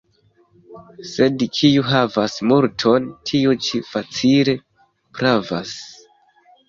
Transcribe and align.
Sed 1.09 1.43
kiu 1.57 1.83
havas 1.89 2.37
multon, 2.53 3.05
tiu 3.33 3.55
ĉi 3.67 3.83
facile 3.93 4.57
pravas. 5.19 5.77